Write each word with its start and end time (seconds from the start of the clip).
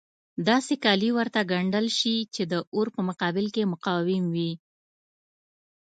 داسې 0.47 0.73
کالي 0.85 1.09
ورته 1.17 1.39
ګنډل 1.51 1.87
شي 1.99 2.15
چې 2.35 2.43
د 2.51 2.53
اور 2.75 2.87
په 2.95 3.01
مقابل 3.09 3.45
کې 3.55 3.69
مقاوم 3.73 4.23
وي. 4.35 4.51